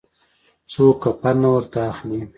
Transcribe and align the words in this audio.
څوک 0.71 0.95
کفن 1.03 1.35
نه 1.41 1.49
ورته 1.55 1.79
اخلي. 1.91 2.19